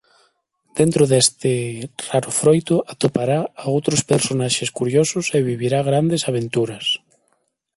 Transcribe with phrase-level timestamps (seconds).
[0.79, 1.53] Dentro deste
[2.09, 6.85] raro froito atopará a outros personaxes curiosos e vivirá grandes aventuras.